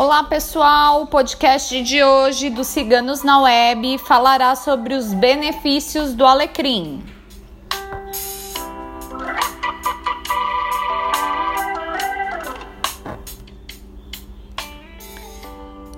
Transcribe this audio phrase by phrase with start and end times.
[0.00, 6.24] Olá pessoal, o podcast de hoje do Ciganos na Web falará sobre os benefícios do
[6.24, 7.02] alecrim.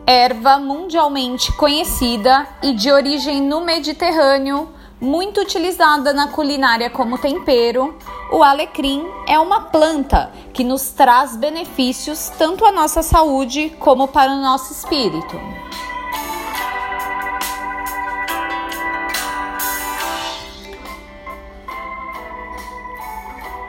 [0.06, 4.70] Erva mundialmente conhecida e de origem no Mediterrâneo,
[5.00, 7.96] muito utilizada na culinária como tempero,
[8.30, 14.30] o alecrim é uma planta que nos traz benefícios tanto à nossa saúde como para
[14.30, 15.40] o nosso espírito.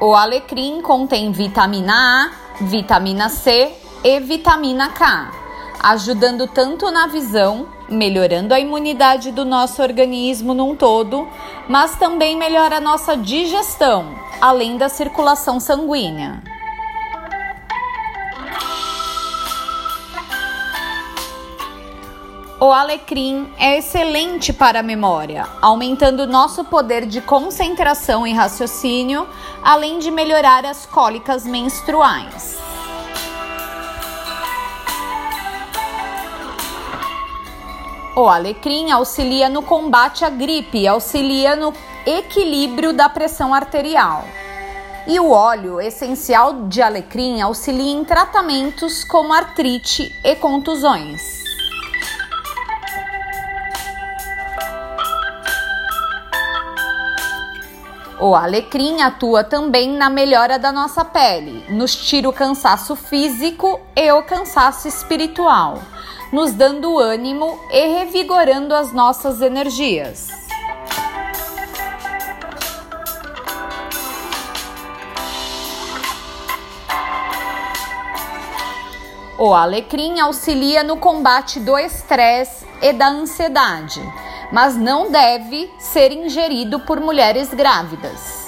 [0.02, 3.72] O alecrim contém vitamina A, vitamina C
[4.04, 5.32] e vitamina K,
[5.80, 11.28] ajudando tanto na visão, melhorando a imunidade do nosso organismo num todo,
[11.68, 16.42] mas também melhora a nossa digestão, além da circulação sanguínea.
[22.64, 29.28] O alecrim é excelente para a memória, aumentando nosso poder de concentração e raciocínio,
[29.64, 32.51] além de melhorar as cólicas menstruais.
[38.14, 41.74] O alecrim auxilia no combate à gripe auxilia no
[42.06, 44.26] equilíbrio da pressão arterial.
[45.08, 51.42] E o óleo essencial de alecrim auxilia em tratamentos como artrite e contusões.
[58.20, 64.12] O alecrim atua também na melhora da nossa pele, nos tira o cansaço físico e
[64.12, 65.80] o cansaço espiritual
[66.32, 70.30] nos dando ânimo e revigorando as nossas energias.
[79.38, 84.00] O alecrim auxilia no combate do estresse e da ansiedade,
[84.52, 88.41] mas não deve ser ingerido por mulheres grávidas.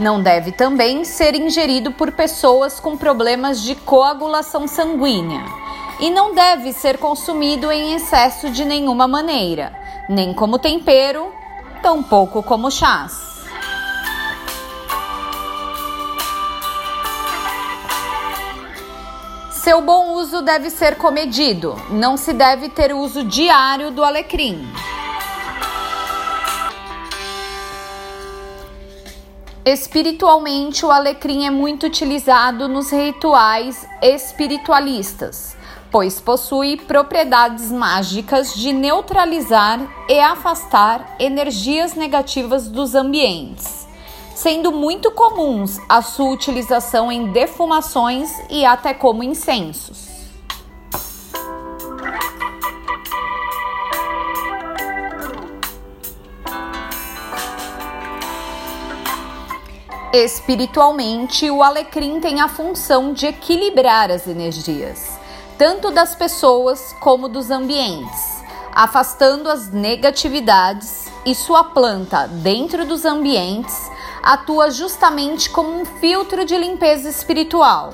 [0.00, 5.44] Não deve também ser ingerido por pessoas com problemas de coagulação sanguínea
[6.00, 9.78] e não deve ser consumido em excesso de nenhuma maneira,
[10.08, 11.30] nem como tempero,
[11.82, 13.12] tampouco como chás.
[19.50, 24.66] Seu bom uso deve ser comedido, não se deve ter uso diário do alecrim.
[29.64, 35.54] Espiritualmente, o alecrim é muito utilizado nos rituais espiritualistas,
[35.90, 39.78] pois possui propriedades mágicas de neutralizar
[40.08, 43.86] e afastar energias negativas dos ambientes,
[44.34, 50.09] sendo muito comuns a sua utilização em defumações e até como incensos.
[60.12, 65.16] Espiritualmente, o alecrim tem a função de equilibrar as energias,
[65.56, 68.42] tanto das pessoas como dos ambientes,
[68.74, 73.90] afastando as negatividades, e sua planta, dentro dos ambientes,
[74.22, 77.92] atua justamente como um filtro de limpeza espiritual,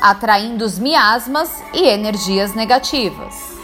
[0.00, 3.57] atraindo os miasmas e energias negativas.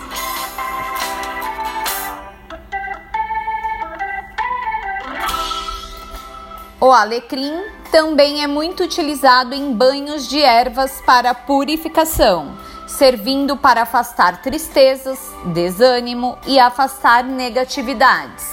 [6.85, 14.43] O alecrim também é muito utilizado em banhos de ervas para purificação, servindo para afastar
[14.43, 18.45] tristezas, desânimo e afastar negatividades,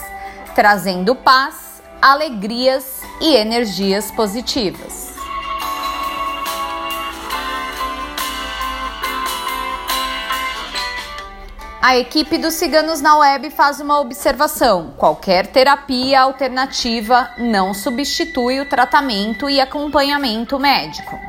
[0.55, 5.00] trazendo paz, alegrias e energias positivas.
[11.83, 18.69] A equipe dos Ciganos na Web faz uma observação: qualquer terapia alternativa não substitui o
[18.69, 21.19] tratamento e acompanhamento médico.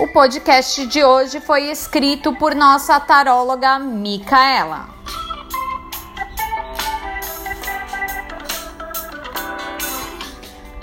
[0.00, 4.93] O podcast de hoje foi escrito por nossa taróloga Micaela.